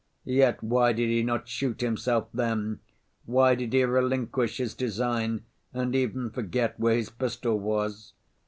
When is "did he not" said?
0.93-1.47